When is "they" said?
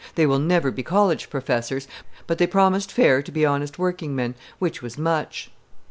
0.15-0.25, 2.39-2.47